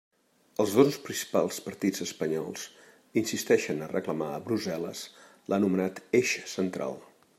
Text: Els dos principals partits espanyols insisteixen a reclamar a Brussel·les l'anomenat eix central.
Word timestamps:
Els 0.61 0.71
dos 0.77 0.95
principals 1.09 1.59
partits 1.65 2.03
espanyols 2.05 2.63
insisteixen 3.23 3.83
a 3.83 3.91
reclamar 3.93 4.31
a 4.37 4.41
Brussel·les 4.49 5.03
l'anomenat 5.55 6.03
eix 6.23 6.33
central. 6.59 6.99